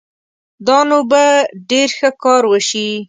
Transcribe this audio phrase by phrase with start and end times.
[0.67, 1.23] دا نو به
[1.69, 2.87] ډېر ښه کار وشي